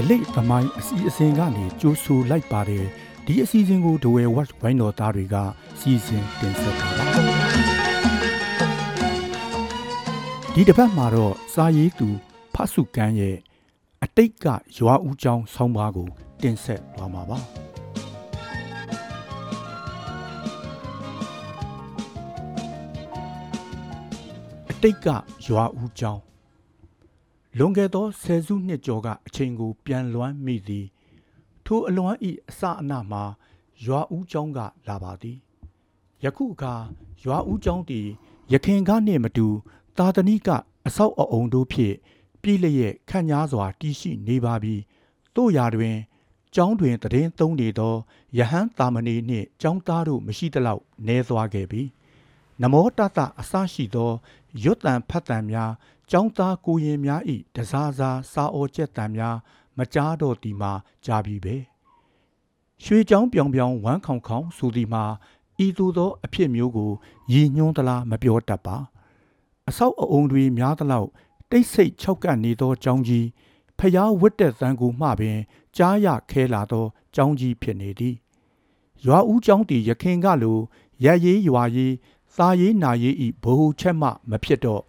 [0.00, 2.86] ဒလိတ်သမိုင်းအစီအစဉ်ကနေကြိုးဆိုလိုက်ပါတယ်
[3.26, 5.36] ဒီအစီအစဉ်ကိုဒဝဲ watch ဝိုင်းတော်သားတွေက
[5.80, 7.04] စီစဉ်တင်ဆက်ပါပါ
[10.54, 12.08] ဒီတစ်ပတ်မှာတော့စာရေးသူ
[12.54, 13.36] ဖတ်စုကန်းရဲ့
[14.04, 14.46] အတိတ်က
[14.78, 16.08] ရွာဦးကျောင်းဆောင်းပါးကို
[16.42, 17.38] တင်ဆက်သွားမှာပါ
[24.70, 25.06] အတိတ်က
[25.46, 26.27] ရွာဦးကျောင်း
[27.56, 30.86] လွန်ခဲ့သောဆယ်စုနှစ်ကျော်ကအချိန်ကို ပြန်လွမ်းမိသည်
[31.64, 33.24] ထိုအလွမ်းဤအစအနမှာ
[33.84, 35.38] ရွာဦးကျောင်းကလာပါသည်
[36.24, 36.74] ယခုအခါ
[37.24, 38.06] ရွာဦးကျောင်းသည်
[38.52, 39.48] ရခင်ကနှင့်မတူ
[39.98, 40.48] သာသနိက
[40.86, 41.94] အဆောက်အအုံတို့ဖြင့်
[42.42, 44.74] ပြည်လျက်ခန့်ညားစွာတည်ရှိနေပါပြီ
[45.36, 45.96] တို့ရာတွင်
[46.54, 47.94] ကျောင်းတွင်တည်င်းသုံးနေသော
[48.38, 51.82] ယဟန်တာမဏေနှင့်ကျောင်းသားတို့မရှိသလောက်နေသွားခဲ့ပြီ
[52.62, 54.10] နမောတတအစရှိသော
[54.62, 55.70] ရွတ်တန်ဖတ်တန်များ
[56.10, 59.36] ကျောင်းသားကိုရင်များဤတစားစားစာအောကျက်တန်များ
[59.78, 60.72] မကြားတော့ဒီမှာ
[61.04, 61.56] ကြာပြီပဲ
[62.84, 65.04] ရွှေချောင်းပြောင်ပြောင်ဝမ်းခေါင်ခေါင်ဆိုဒီမှာ
[65.64, 66.90] ဤသို့သောအဖြစ်မျိုးကို
[67.32, 68.76] ရည်ညွှန်းသလားမပြောတတ်ပါ
[69.68, 71.08] အဆောက်အအုံတွေများသလောက်
[71.50, 73.26] တိတ်ဆိတ်ခြောက်ကပ်နေသောကျောင်းကြီး
[73.78, 75.38] ဖျားဝတ်တဲ့သံကိုမှပင်
[75.76, 78.14] ကြားရခဲလာသောကျောင်းကြီးဖြစ်နေသည်
[79.04, 80.58] ရွာဦးကျောင်းတီရခင်ကလို
[81.04, 81.94] ရက်ရေးရွာရေး
[82.37, 84.83] သားရေးနာရေးဤဘ ਹੁ ချက်မှမဖြစ်တော့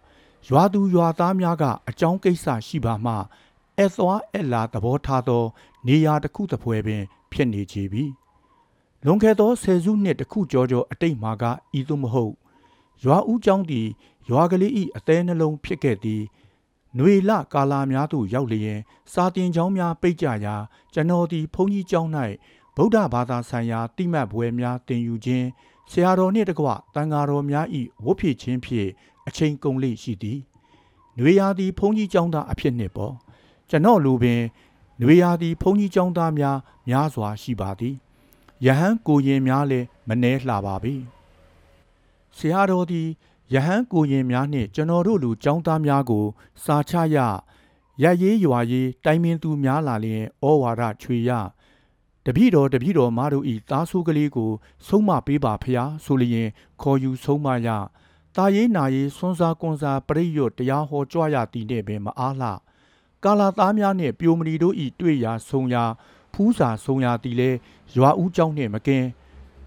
[0.47, 3.13] ရွာသူရွာသားများကအကြောင်းကိစ္စရှိပါမှ
[3.79, 5.43] အသွားအလာသဘောထားသော
[5.87, 8.03] နေရာတစ်ခုတစ်ဖွဲပင် ဖြစ်နေကြပြီ
[9.05, 11.43] လွန်ခဲ့သောဆယ်စုနှစ်တစ်ခုကျော်ကျော်အတိတ်မှာက
[11.77, 12.33] ဤသို့မဟုတ်
[13.03, 13.87] ရွာဦးကျောင်းသည်
[14.29, 16.21] ရွာကလေးဤအသေးနှလုံးဖြစ်ခဲ့သည်
[16.95, 18.79] ຫນွေလကာလာများသို့ရောက်လျင်
[19.11, 20.55] စာတင်ကျောင်းများပိတ်ကြရာ
[20.93, 22.11] ကျွန်တော်သည်ဘုန်းကြီးကျောင်း၌
[22.75, 25.47] ဗုဒ္ဓဘာသာဆိုင်ရာတိမှတ်ပွဲများတင်ယူခြင်း
[25.90, 27.66] ဆရာတော်နှင့်တကွတန်ဃာတော်များ၏
[28.04, 28.90] ဝတ်ဖြစ်ခြင်းဖြင့်
[29.26, 30.38] အချိန်ကုန်လေရှိသည်။
[31.16, 33.14] နှွေရာသည်ဘုန်းကြီးကျောင်းသားအဖြစ်နှင့်ပေါ့
[33.70, 34.42] ကျွန်တော်လူပင်
[35.00, 36.56] နှွေရာသည်ဘုန်းကြီးကျောင်းသားများ
[36.88, 37.94] များစွာရှိပါသည်။
[38.66, 40.94] ယဟန်ကိုရင်များလည်းမနှဲလှပါပြီ။
[42.36, 43.08] ဆရာတော်သည်
[43.54, 46.24] ယဟန်ကိုရင်များနှင့်ကျွန်တော်တို့လူចောင်းသားများကို
[46.64, 47.18] စာချရ
[48.02, 51.30] ရရေးရွာရေးတိုင်ပင်သူများလာလျင်ဩဝါဒချွေရ
[52.25, 54.51] တပည့်တော်တပည့်တော်မတို့ဤသားဆိုးကလေးကို
[54.87, 56.47] ဆုံးမပေးပါဖျားဆိုလျင်
[56.81, 57.67] ခေါ်ယူဆုံးမရ
[58.35, 62.49] တာရေးနာရေးဆွန်းစားကွန်စာပရိယတ်တရားဟောကြွရသည်နှင့်ပင်မအားလှ
[63.23, 65.83] ကာလာသားများနှင့်ပြိုမဏီတို့ဤတွေ့ရာဆုံရာ
[66.33, 67.49] ဖူးစာဆုံရာသည်လဲ
[67.95, 69.07] ရွာဦးเจ้าနှင့်မကင်း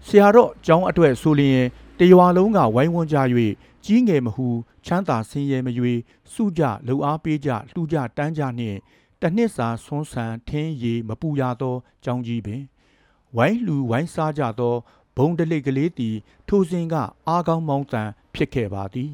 [0.05, 1.61] ဆရာတော်เจ้าအတွက်ဆိုလျင်
[1.99, 3.17] တရွာလုံးကဝိုင်းဝန်းကြ၍
[3.85, 4.47] ကြီးငယ်မဟု
[4.85, 5.93] ချမ်းသာဆင်းရဲမရွေ
[6.33, 8.77] စုကြလှူအားပေးကြလှူကြတန်းကြနှင့်
[9.24, 12.62] တနှစ်စာဆွန်းဆန်ထင်းရည်မပူရသောကြောင်းကြီးပင်
[13.36, 14.74] ဝိုင်းလူဝိုင်းစားကြသော
[15.16, 16.16] ဘုံတလိတ်ကလေးသည်
[16.48, 16.94] ထိုစဉ်က
[17.28, 19.10] အားကောင်းမောင်းတန်ဖြစ်ခဲ့ပါသည်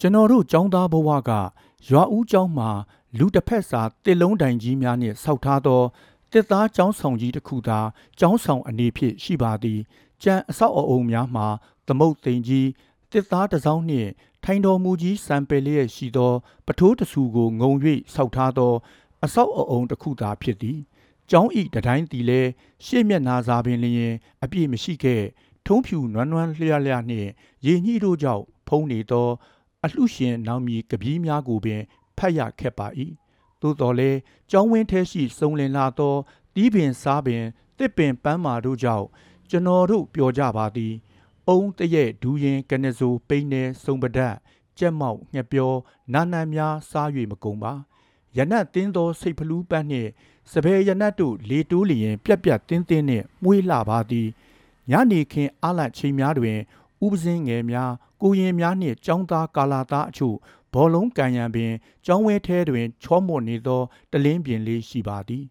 [0.00, 1.30] ကျွန်တော်တို့ចောင်းသားဘဝက
[1.88, 2.70] ရွာဦးကျောင်းမှာ
[3.18, 5.82] လူတစ်ဖက်စာတစ်လုံးတိုင်ကြီးများနှင့်ဆောက်ထားသော
[6.32, 7.80] တစ်သားကျောင်းဆောင်ကြီးတစ်ခုသာ
[8.18, 9.80] ကျောင်းဆောင်အနေဖြင့်ရှိပါသည်
[10.22, 11.46] ကျန်အဆောက်အအုံများမှာ
[11.86, 12.68] သမုတ်သိမ်ကြီး
[13.12, 14.10] တစ်သားတစ်စောင်းနှင့်
[14.44, 16.32] ထိုင်တော်မူကြီးစံပယ်လျက်ရှိသော
[16.66, 17.72] ပထိုးတဆူကိုငုံ၍
[18.14, 18.72] ဆောက်ထားသော
[19.24, 20.78] အဆောက်အအုံတစ်ခုသာဖြစ်သည်
[21.30, 22.40] ကျောင်းဤတတိုင်းတီလဲ
[22.84, 25.22] ရှေ့မျက်နာစာပင်လျင် အပြည့်မရှိခဲ့
[25.66, 27.30] ထုံးဖြူနွမ်းနွမ်းလျလျနှင့်
[27.66, 29.28] ရေညှိတို့ကြောင့်ဖုံးနေသော
[29.84, 31.80] အလှရှင်နောင်မီကပီးများကိုပင်
[32.18, 32.86] ဖတ်ရခက်ပါ၏
[33.60, 34.10] သို့တော်လဲ
[34.50, 36.14] ကျောင်းဝင်းထဲရှိစုံလင်လာသော
[36.54, 37.44] တီးပင်စားပင်
[37.78, 39.06] တစ်ပင်ပန်းမာတို့ကြောင့်
[39.50, 40.92] ကျွန်တော်တို့ပျော်ကြပါသည်
[41.48, 44.34] အုံတရဲ့ဒူးရင်ကနဇိုပိန်းနေစုံပဒတ်
[44.78, 45.72] ကြက်မောက်ငှက်ပြော
[46.12, 47.72] နာနံများစား၍မကုန်ပါ
[48.36, 50.10] ရနတ်တင်းသောစိတ်ဖလူးပန်းနှင့်
[50.52, 54.28] စပယ်ရနတ်တို့လေတိုးလျင် ပြက်ပြက်တင်းတင်းနှင့်မှုေးလှပါသည်
[54.90, 56.58] ညနေခင်းအားလတ်ချိန်များတွင်
[57.04, 57.92] ဥပစင်းငယ်များ
[58.22, 60.36] ကိုရင်များနှင့်ចောင်းသားကာလာသားအချို့
[60.74, 61.72] ဘောလုံးကန်ရံပင်
[62.06, 63.82] ကျောင်းဝဲထဲတွင် ချောမွတ်နေသော
[64.12, 65.44] တလင်းပြင်လေးရှိပါသည်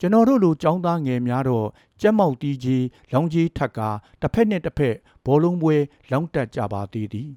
[0.00, 1.68] ကျွန်တော်တို့လိုចောင်းသားငယ်များတော့
[2.00, 3.80] ကြက်မောက်တီးကြီးလောင်ကြီးထက်က
[4.20, 4.94] တစ်ဖက်နှင့်တစ်ဖက်
[5.26, 5.76] ဘောလုံးပွဲ
[6.10, 7.30] လောင်းတက်ကြပါသေးသည်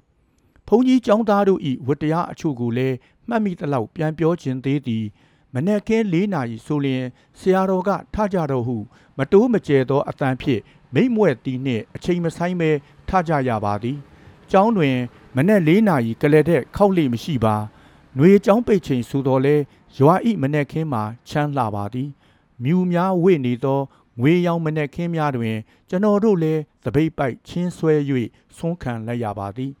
[0.67, 2.95] ဘုန်းကြီးចောင်းသားတို့ဤဝတ္တရားအချို့ကိုလည်း
[3.27, 5.05] မှတ်မိသလောက်ပြန်ပြောခြင်းသေးသည်
[5.53, 7.03] မနေ့ကင်း၄နာရီဆိုလျင်
[7.39, 8.77] ဆရာတော်ကထကြတော့ဟု
[9.17, 10.61] မတိုးမကျဲသောအတန်ဖြင့်
[10.93, 12.69] မိမ့်မွဲ့တီနှင့်အချိန်မဆိုင်ပဲ
[13.09, 13.97] ထကြရပါသည်။
[14.51, 14.97] ကျောင်းတွင်
[15.35, 17.55] မနေ့၄နာရီကလေးတဲ့ခောက်လိမရှိပါ။
[18.15, 19.55] ຫນွေကျောင်းပိတ်ချိန်ဆိုတော်လဲ
[19.97, 22.09] ရွာဤမနေ့ခင်းမှာချမ်းလှပါသည်။
[22.63, 23.79] မြူများဝိနေသော
[24.19, 25.55] ငွေရောင်မနေ့ခင်းများတွင်
[25.89, 27.93] ကျွန်တော်တို့လည်းသပိတ်ပိုက်ချင်းဆွဲ၍
[28.57, 29.71] ဆုံးခံလိုက်ရပါသည်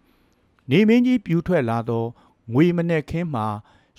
[0.70, 2.04] နေမင်းကြီးပြူထွက်လာသော
[2.52, 3.46] ငွေမနေ့ခင်းမှာ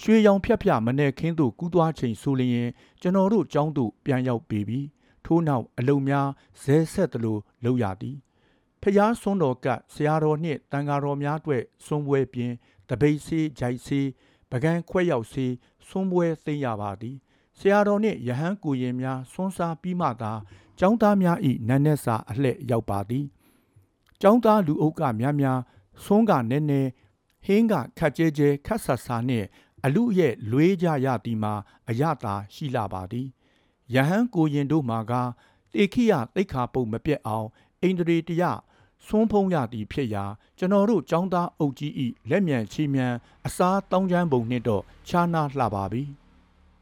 [0.01, 2.69] ရွှေရောင်ဖြတ်ဖြတ်မနဲ့ခင်းသို့ကူးသွားချိန်ဆိုလျင်
[3.01, 4.79] ကျွန်တော်တို့ကျောင်းသို့ပြန်ရောက်ပေပြီ
[5.25, 6.27] ထို့နောက်အလုံများ
[6.61, 8.17] ဇဲဆက်သလိုလုပ်ရသည်
[8.81, 12.51] ဖျားစွန်းတော်ကဆရာတော်နှင့်တန်ဃာတော်များအတွက်စွန်းပွဲပြင်
[12.89, 14.07] တပိတ်စေးဂျိုက်စေး
[14.51, 15.53] ပကံခွဲရောက်စေး
[15.87, 17.15] စွန်းပွဲသိမ့်ရပါသည်
[17.59, 20.33] ဆရာတော်နှင့်ယဟန်ကိုရင်များဆွန်းစားပြီးမှသာ
[20.79, 21.37] ကျောင်းသားများ၏
[21.67, 23.25] နန်းနက်စာအလှည့်ရောက်ပါသည်
[24.21, 25.59] ကျောင်းသားလူအုပ်ကများများ
[26.03, 26.81] ဆွန်းကနဲနဲ
[27.45, 29.47] ဟင်းကခက်ကြဲကြဲခက်ဆတ်ဆာနှင့်
[29.85, 31.53] အလူရဲ့လွေးကြရသည်မှာ
[31.89, 33.27] အယတာရှိလာပါသည်
[33.93, 35.13] ယဟန်ကိုရင်တို့မှာက
[35.73, 37.47] တေခိယတိတ်ခါပုတ်မပြတ်အောင်
[37.81, 38.43] အိန္ဒြေတရ
[39.05, 40.25] ဆွန်းဖုံးရသည်ဖြစ်ရာ
[40.57, 43.13] ကျွန်တော်တို့ចောင်းသားအုပ်ကြီးဤလက်မြန်ချီမြန်
[43.45, 46.03] အစားတောင်းချမ်းပုံနှင့်တော့ခြားနာလှပါပြီ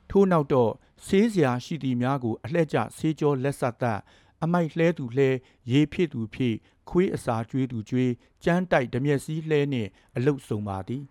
[0.09, 0.71] ထို့နောက်တော့
[1.05, 3.99] ဆေးစရာရှိသည်များကိုအလှဲ့ကျဆေးကြောလက်ဆက်သက်
[4.43, 5.29] အမိုက်လှဲသူလှဲ
[5.71, 6.55] ရေဖြစ်သူဖြစ်
[6.91, 8.11] ခွေးအစာကျွေးသူကျွေး
[8.43, 11.03] ကြမ်းတိုက်ဓမျက်စည်းလှဲနှင့်အလုတ်ဆုံးပါသည်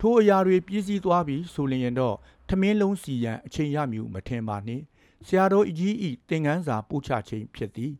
[0.00, 2.16] ထိုအရာတွေပြည့်စည်သွားပြီဆိုလျင်တော့
[2.48, 4.82] ထမင်းလုံးစီရန်အချိန်ရမည်မထင်ပါနှင့်
[5.26, 7.92] ဆရာတော်အကြီးဤသင်ငန်းစာပို့ချခြင်းဖြစ်သည်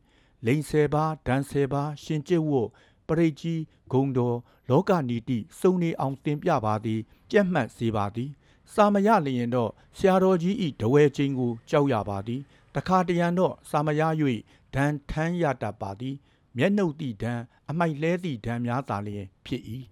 [0.47, 2.69] လိန်ဆယ်ပါးဒန်ဆယ်ပါးရှင်ကျစ်ဝတ်
[3.09, 3.63] ပရိတ်ကြီး
[3.93, 4.37] ဂုံတော်
[4.71, 7.01] လောကနီတိစုံနေအောင်တင်ပြပါသည်
[7.31, 8.31] ကြက်မှတ်စေပါသည်
[8.73, 12.41] စာမရလျင်တော့ဆရာတော်ကြီးဤတဝဲချင်းကိုကြောက်ရပါသည်
[12.75, 14.03] တခါတရံတော့စာမရ၍
[14.75, 16.17] ဒဏ်ထမ်းရတတ်ပါသည်
[16.57, 17.41] မျက်နှုတ်သည့်ဒဏ်
[17.71, 19.63] အမိုက်လဲသည့်ဒဏ်များသာလျင်ဖြစ်၏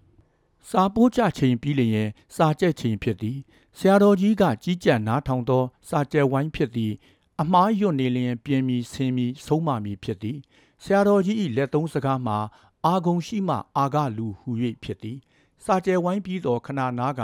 [0.68, 3.38] စာပိုးကြချိန်ပြီးလျင်စာကြက်ချိန်ဖြစ်သည်
[3.78, 6.92] ဆရာတော်ကြီးကကြီးကြပ်နားထောင်သော စာကြက်ဝိုင်းဖြစ်သည်
[7.40, 10.38] အမားယွတ်နေလျင်ပြင်းမီဆင်းမီဆုံးမမီဖြစ်သည်
[10.82, 12.38] ဆရာတော်ကြီး၏လက်သုံးစကားမှာ
[12.86, 14.50] အာဂုံရှိမှအာဂလူဟူ၍
[14.82, 15.18] ဖြစ်သည်
[15.64, 17.22] စာကြဲဝိုင်းပြီးသောခဏနာက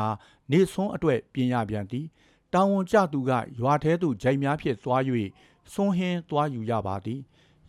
[0.50, 2.06] နေဆွန်းအတွက်ပြင်ရပြန်သည်
[2.52, 3.30] တာဝန်ကျသူက
[3.60, 5.02] ရွာထဲသို့ဂျိုင်များဖြင့်သွား၍
[5.72, 7.20] ဆွန်းဟင်းသွားယူရပါသည်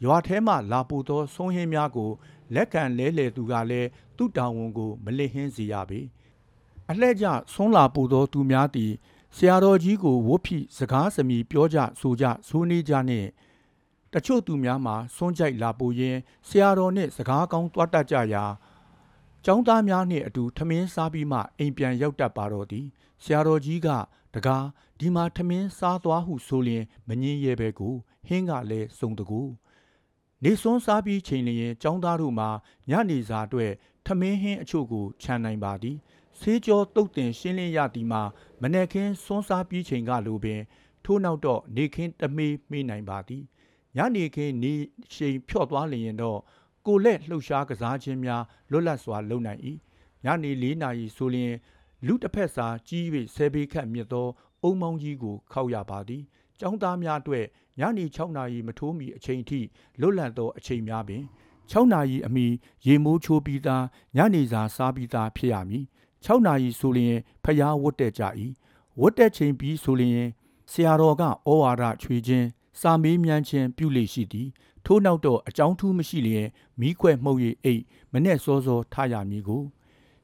[0.04, 2.12] ရွာထဲမှလာပို့သောဆွန်းဟင်းများကို
[2.56, 6.00] လက်ခံလဲလှယ်သူကလည်းသူ့တာဝန်ကိုမလစ်ဟင်းစေရပေ
[6.90, 8.92] အလှဲ့ကျဆွန်းလာပို့သောသူများသည်
[9.36, 13.30] ဆရာတော်ကြီးကိုဝတ်ဖိစကားစမီပြောကြဆိုကြဆိုနေကြနှင့်
[14.14, 16.18] တချို့သူများမှာစွန့်ကြိုက်လာပို့ရင်
[16.48, 18.46] ဆရာတော်နှင့်စကားကောင်းတွားတတ်ကြရာ
[19.46, 22.86] ကျောင်းသားများနှင့်အတူထမင်းစားပြီးမှအိမ်ပြန်ရောက်တတ်ပါတော့သည်
[23.24, 23.88] ဆရာတော်ကြီးက
[24.34, 24.66] တကား
[25.00, 27.94] ဒီမှာထမင်းစားသွားဟုဆိုလျင်မငင်းရဲပဲကို
[28.28, 29.42] ဟင်းကလည်းစုံတကူ
[30.44, 32.50] နေစွန်းစားပြီးချိန်လျင်ကျောင်းသားတို့မှာ
[32.89, 33.72] ညနေစာအတွက်
[34.06, 35.98] ထမင်းဟင်းအချို့ကိုခြံနိုင်ပါသည်
[36.39, 38.22] ဆေးကြောတုတ်တင်ရှင်းလင်းရသည်မှာ
[38.62, 40.62] မနေ့ကင်းစွန်းစားပြီးချိန်ကလိုပင်
[41.06, 43.44] ထို့နောက်တော့နေခင်းတမေးမေးနိုင်ပါသည်
[43.98, 44.74] ညနေခင်းနေ
[45.13, 46.39] ရှိန်ဖြော့သွားလျင်တော့
[46.86, 49.62] ကိုလက်လှုပ်ရှားကစားခြင်းများလွတ်လပ်စွာလုပ်နိုင်၏
[50.25, 51.54] ညနေ၄နာရီဆိုလျင်
[52.06, 53.06] လူတစ်ဖက်စာကြီး၍
[53.36, 54.28] ဆယ်ပေခန့်မြင့်သော
[54.63, 56.24] အုံမောင်းကြီးကိုခောက်ရပါသည်
[56.59, 57.45] ကျောင်းသားများအတွက်
[57.80, 59.59] ညနေ6နာရီမထိုးမီအချိန်ထိ
[60.00, 61.24] လွတ်လပ်သောအချိန်များပင်
[61.71, 62.48] 6နာရီအမီ
[62.86, 63.83] ရေမိုးချိုးပြီးသား
[64.15, 65.86] ညနေစာစားပြီးသားဖြစ်ရမည်
[66.25, 68.24] 6နာရီဆိုလျင်ဖျားဝတ်တက်ကြ၏
[69.01, 70.30] ဝတ်တက်ချိန်ပြီးဆိုလျင်
[70.71, 71.30] ဆရာတော်ကဩ
[71.62, 72.48] ဝါဒချွေခြင်း
[72.80, 74.48] စာမေးမြန်းခြင်းပြုလေရှိသည်
[74.86, 76.48] ထို့နောက်တော့အကြောင်းထူးမရှိလျင်
[76.80, 77.81] မိခွဲမှုတ်၍အိတ်
[78.12, 79.63] မနဲ့စောစောထားရမည်ကို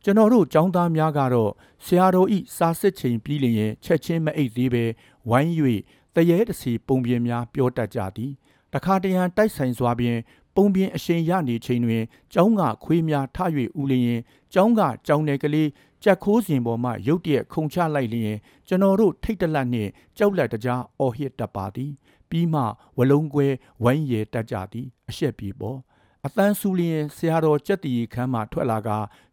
[0.04, 1.52] ကျွန်တော်တို့ចောင်းသားများကတော့
[1.86, 4.86] ဆရာတော်ဤစာစစ်ချိန်ပြီးလျင်ချက်ချင်းမအိတ်သေးပဲ
[5.30, 5.54] ဝိုင်း၍
[6.16, 8.32] တရေတစီပုံပြင်များပြောတတ်ကြသည်
[8.74, 10.20] တခါတရံတိုက်ဆိုင်စွာဖြင့်
[10.56, 13.38] ပုံပြင်အရှိန်ရနေချိန်တွင်ကျောင်းကခွေးများထ၍
[13.80, 14.22] ဦးလျင်
[14.54, 15.70] ကျောင်းကကျောင်းနယ်ကလေး
[16.04, 18.38] ကြက်ခိုးစင်ပေါ်မှရုတ်တရက်ခုန်ချလိုက်လျင်
[18.68, 21.92] ကျွန်တော်တို့ထိတ်တလန့်နှင့်ကြောက်လက်တကြားအော်ဟစ်တတ်ပါသည်
[22.30, 22.62] ပြီးမှ
[22.98, 23.48] ဝလုံးကွဲ
[23.84, 25.80] ဝိုင်းရတတ်ကြသည်အရှက်ပြေပေါ်
[26.26, 28.90] အတန်းဆူလျင်ဆရာတော်ကြက်တီခမ်းမှထွက်လာက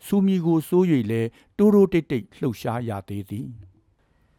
[0.06, 1.22] စူမီကိုစိုး၍လဲ
[1.58, 3.46] တိုးတိုးတိတ်တိတ်လှုပ်ရှားရသေးသည်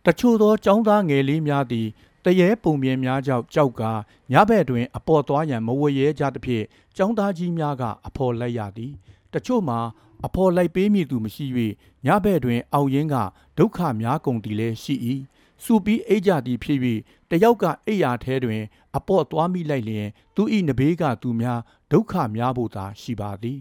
[0.05, 1.87] တချို့သောចောင်းသားငယ်လေးများသည်
[2.25, 3.83] တရေပုံမြင်များကြောင့်ကြောက်က
[4.31, 6.65] ညဘက်တွင်အပေါ်သွားရန်မဝရဲကြသဖြင့်
[6.97, 8.91] ចောင်းသားကြီးများကအဖော်လိုက်ရသည်
[9.33, 9.79] တချို့မှာ
[10.25, 11.45] အဖော်လိုက်ပေးမည်သူမရှိ၍
[12.05, 13.15] ညဘက်တွင် အောက်ရင်းက
[13.57, 14.95] ဒုက္ခများကုန်သည်လည်းရှိ၏
[15.63, 16.79] စူပြီးအိတ်ကြသည်ဖြစ်၍
[17.29, 18.61] တယောက်ကအိယာထဲတွင်
[18.97, 21.59] အပေါ့သွားမိလိုက်လျင် သူ၏နဘေးကသူများ
[21.91, 23.59] ဒုက္ခများဖို့သာရှိပါသည်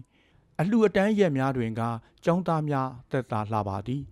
[0.59, 1.81] အလှအတန်းရက်များတွင်က
[2.25, 4.03] ចောင်းသားများသက်သာလှပါသည်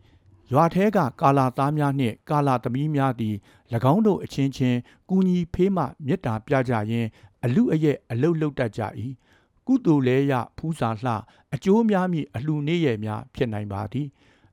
[0.51, 3.35] ရွာထဲကကာလာသားများနှင့် ကာလာသမီးများသည်၎
[3.93, 4.77] င်းတို့အချင်းချင်း
[5.09, 7.07] ကူညီဖေးမှမေတ္တာပြကြရင်း
[7.45, 8.81] အလူအရဲ့အလုတ်လုတ်တတ်ကြ၏
[9.67, 11.13] ကုသိုလ်လဲရဖူးစာလှ
[11.53, 14.07] အကျိုးများမည်အလှနေရများဖြစ်နိုင်ပါသည်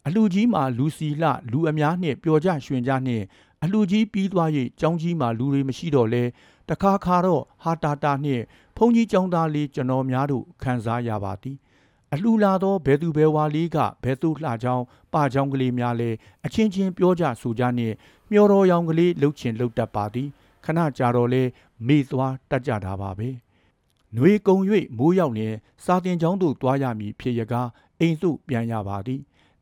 [0.06, 3.24] အလှကြီးမှာလူစီလှလူအများနှင့်ပျော်ကြရွှင်ကြနှင့်
[3.62, 4.50] အလှကြီးပြီးသွား၍
[4.80, 6.24] ကျောင်းကြီးမှာလူတွေမရှိတော့လဲ
[6.68, 8.44] တခါခါတော့ဟာတာတာနှင့်
[8.76, 11.56] ဘုန်းကြီးကျောင်းသားလေးကျွန်တော်များတို့ခံစားရပါသည်
[12.14, 16.10] အလှလာသောဘဲသူဘဲဝါလေးကဘဲသူလှချောင်းပါချောင်းကလေးများလဲ
[16.44, 17.94] အချင်းချင်းပြောကြဆိုကြနှင့်
[18.30, 20.28] မျောတော်ရောင်ကလေးလှုပ်ချင်လှုပ်တတ်ပါသည်
[20.64, 21.42] ခဏကြာတော့လဲ
[21.86, 23.28] မေ့သွားတတ်ကြတာပါပဲ
[24.14, 24.56] နှွေကုံ၍
[24.98, 27.68] မိုးရောက်လျင်စာတင်ကျောင်းသို့သွားရမည်ဖြစ်ရကား
[28.00, 29.20] အိမ်သို့ပြန်ရပါသည်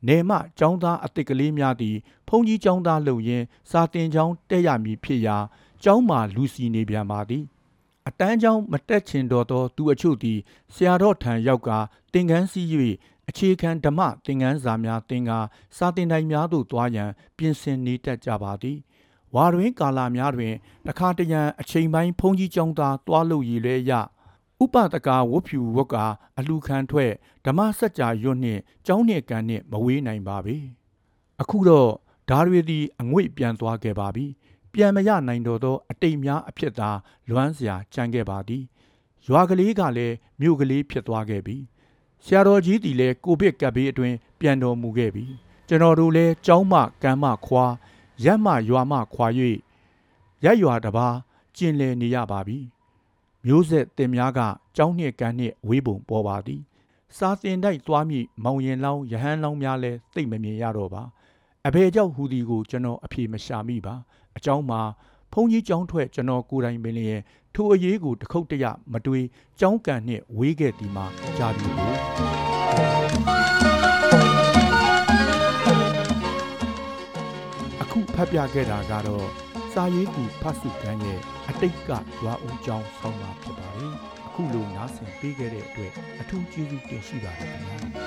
[0.08, 1.96] နေမကျောင်းသားအစ်စ်ကလေးများသည်
[2.28, 5.36] ဖုန်ကြီးကျောင်းသားလှုပ်ရင်းစာတင်ကျောင်းတက်ရမည်ဖြစ်ရာ
[5.82, 7.44] ကျောင်းမှလူစီနေပြန်ပါသည်
[8.08, 10.38] အတန်းချောင်းမတက်ချင်တော့သောသူအချို့သည်
[10.74, 11.70] ဆရာတော်ထံရောက်က
[12.12, 12.68] တင်ကန်းစည်း၍
[13.28, 15.38] အခြေခံဓမ္မသင်ခန်းစာများသင်ကာ
[15.76, 18.78] စာတင်တိုင်များသို့သွားရန်ပြင်ဆင်နေတတ်ကြပါသည်
[19.34, 20.54] ဝဝါတွင်ကာလာများတွင်
[20.86, 23.92] တခါတရံအချိန်ပိုင်းဖုန်ကြီးကျောင်းသားတွားလို့ရည်လဲရ
[24.62, 25.96] ဥပတကာဝတ်ဖြူဝတ်က
[26.38, 27.12] အလူခံထွက်
[27.44, 30.56] ဓမ္မစကြာရွတ်နှင့်ကျောင်းနှင့်ကန်နှင့်မဝေးနိုင်ပါပေ
[31.40, 31.90] အခုတော့
[32.28, 34.26] ဓာရီသည်အငွေ့ပြန်သွားခဲ့ပါပြီ
[34.74, 36.90] ပြန်မရနိုင်တော့သောအတိတ်များအဖြစ်သာ
[37.28, 38.62] လွမ်းစရာကြံခဲ့ပါသည်
[39.26, 41.56] ရွာကလေးကလည်းမြို့ကလေးဖြစ်သွားခဲ့ပြီ
[42.24, 45.24] ဆရာတော်ကြီးသည်လည်းကိုဗစ်ကပ်ဘေးအတွင်းပြန်တော်မူခဲ့ပြီ
[45.68, 47.64] ကျွန်တော်တို့လည်းကျောင်းမကမ်းမခွာ
[48.24, 49.26] ရက်မရွာမခွာ၍
[50.44, 51.16] ရက်ရွာတစ်ပါး
[51.56, 52.58] ကျင်လည်နေရပါပြီ
[53.44, 54.40] မျိုးဆက်တင်များက
[54.76, 56.62] ကျောင်းနှင့်ကမ်းနှင့်ဝေးပုံပေါ်ပါသည်
[57.16, 61.02] စာတင်တိုက်သွားမိမောင်ရင်လောင်းယဟန်လောင်းများလဲသိမ့်မမြင်ရတော့ပါ
[61.68, 63.94] အဘယ်ကြောင့်ဟူဒီကိုကျွန်တော်အဖြေမရှာမိပါ
[64.36, 64.80] အကြောင်းမှာ
[65.32, 67.20] ဘုန်းကြီးကျောင်းထွက်ကျွန်တော်ကိုယ်တိုင်ပင်လျင်
[67.54, 69.26] ထိုအရေးကိုတခုတ်တရမတွေး
[69.60, 71.06] ကြောင်းကန်နှင့်ဝေးခဲ့သည်မှာ
[71.38, 71.98] ကြာပြီလို့
[77.82, 79.26] အခုဖတ်ပြခဲ့တာကတော့
[79.72, 81.90] စာရေးသူဖတ်စုခန်းရဲ့အတိတ်က
[82.22, 83.94] ရွာဦးကျောင်းဆောင်းပါဖြစ်ပါတယ်
[84.26, 88.03] အခုလိုနားဆင်ပေးခဲ့တဲ့အတွက်အထူးကျေးဇူးတင်ရှိပါတယ်ခင်ဗျာ